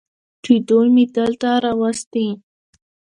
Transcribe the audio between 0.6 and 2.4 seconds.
دوي مې دلته راوستي.